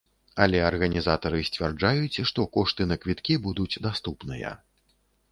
Але 0.43 0.59
арганізатары 0.69 1.41
сцвярджаюць, 1.49 2.23
што 2.29 2.45
кошты 2.57 2.87
на 2.93 2.97
квіткі 3.03 3.35
будуць 3.45 3.79
даступныя. 3.87 4.55